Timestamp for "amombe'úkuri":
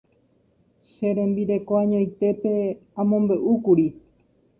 3.01-3.87